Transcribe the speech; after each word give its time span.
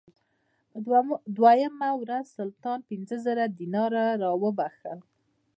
په 0.71 0.77
دوهمه 1.39 1.89
ورځ 2.01 2.25
سلطان 2.37 2.79
پنځه 2.89 3.15
زره 3.25 3.43
دیناره 3.59 4.05
راوبخښل. 4.23 4.99